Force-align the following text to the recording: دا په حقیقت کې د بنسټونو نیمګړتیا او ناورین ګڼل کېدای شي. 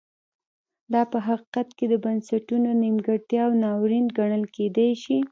دا 0.93 1.01
په 1.11 1.17
حقیقت 1.27 1.67
کې 1.77 1.85
د 1.89 1.93
بنسټونو 2.05 2.69
نیمګړتیا 2.81 3.41
او 3.47 3.53
ناورین 3.63 4.05
ګڼل 4.17 4.43
کېدای 4.55 4.91
شي. 5.03 5.17